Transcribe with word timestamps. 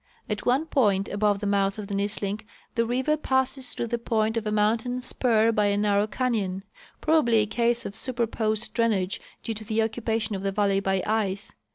At 0.27 0.47
one 0.47 0.65
point 0.65 1.09
above 1.09 1.41
the 1.41 1.45
mouth 1.45 1.77
of 1.77 1.85
the 1.85 1.93
Nisling 1.93 2.39
the 2.73 2.87
river 2.87 3.15
passes 3.15 3.71
through 3.75 3.85
the 3.85 3.99
point 3.99 4.35
of 4.35 4.47
a 4.47 4.51
mountain 4.51 4.99
spur 4.99 5.51
by 5.51 5.67
a 5.67 5.77
narrow 5.77 6.07
canyon, 6.07 6.63
probably 7.01 7.37
a 7.37 7.45
case 7.45 7.85
of 7.85 7.95
superposed 7.95 8.73
drainage 8.73 9.21
due 9.43 9.53
to 9.53 9.63
the 9.63 9.83
occupation 9.83 10.35
of 10.35 10.41
the 10.41 10.51
valley 10.51 10.79
by 10.79 11.03
ice. 11.05 11.53